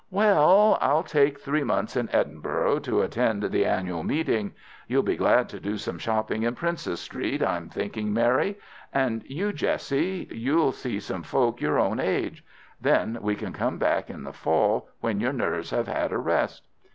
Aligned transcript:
"Well, 0.09 0.79
I'll 0.81 1.03
take 1.03 1.39
three 1.39 1.63
months 1.63 1.95
in 1.95 2.09
Edinburgh 2.11 2.79
to 2.79 3.03
attend 3.03 3.43
the 3.43 3.67
annual 3.67 4.01
meeting. 4.01 4.55
You'll 4.87 5.03
be 5.03 5.15
glad 5.15 5.47
to 5.49 5.59
do 5.59 5.77
some 5.77 5.99
shopping 5.99 6.41
in 6.41 6.55
Princes 6.55 6.99
Street, 6.99 7.43
I'm 7.43 7.69
thinking, 7.69 8.11
Mary. 8.11 8.57
And 8.91 9.23
you, 9.27 9.53
Jessie, 9.53 10.27
you'll 10.31 10.71
see 10.71 10.99
some 10.99 11.21
folk 11.21 11.61
your 11.61 11.77
own 11.77 11.99
age. 11.99 12.43
Then 12.81 13.19
we 13.21 13.35
can 13.35 13.53
come 13.53 13.77
back 13.77 14.09
in 14.09 14.23
the 14.23 14.33
fall, 14.33 14.89
when 15.01 15.19
your 15.19 15.33
nerves 15.33 15.69
have 15.69 15.87
had 15.87 16.11
a 16.11 16.17
rest." 16.17 16.63